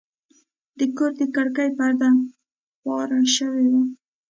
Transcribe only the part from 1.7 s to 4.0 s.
پرده خواره شوې وه.